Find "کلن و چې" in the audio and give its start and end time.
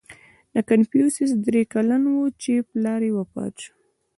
1.73-2.53